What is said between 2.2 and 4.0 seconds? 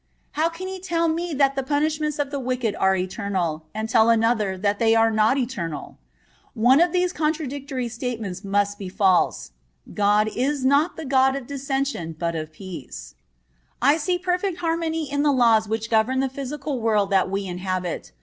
the wicked are eternal, and